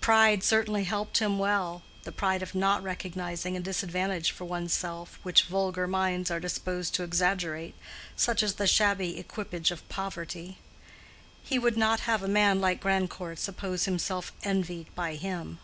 Pride 0.00 0.44
certainly 0.44 0.84
helped 0.84 1.18
him 1.18 1.36
well—the 1.36 2.12
pride 2.12 2.44
of 2.44 2.54
not 2.54 2.80
recognizing 2.84 3.56
a 3.56 3.60
disadvantage 3.60 4.30
for 4.30 4.44
one's 4.44 4.72
self 4.72 5.18
which 5.24 5.46
vulgar 5.46 5.88
minds 5.88 6.30
are 6.30 6.38
disposed 6.38 6.94
to 6.94 7.02
exaggerate, 7.02 7.74
such 8.14 8.44
as 8.44 8.54
the 8.54 8.68
shabby 8.68 9.18
equipage 9.18 9.72
of 9.72 9.88
poverty: 9.88 10.58
he 11.42 11.58
would 11.58 11.76
not 11.76 11.98
have 12.06 12.22
a 12.22 12.28
man 12.28 12.60
like 12.60 12.80
Grandcourt 12.80 13.40
suppose 13.40 13.84
himself 13.84 14.32
envied 14.44 14.94
by 14.94 15.16
him. 15.16 15.58